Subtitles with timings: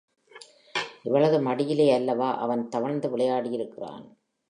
[1.03, 4.05] இவளது மடியிலே அல்லவா அவன் தவழ்ந்து விளையாடியிருக்கிறான்.